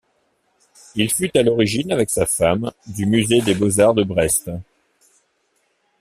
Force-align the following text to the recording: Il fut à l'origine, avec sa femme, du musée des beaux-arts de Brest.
Il 0.95 1.13
fut 1.13 1.29
à 1.37 1.43
l'origine, 1.43 1.91
avec 1.91 2.09
sa 2.09 2.25
femme, 2.25 2.71
du 2.87 3.05
musée 3.05 3.39
des 3.41 3.53
beaux-arts 3.53 3.93
de 3.93 4.03
Brest. 4.03 4.49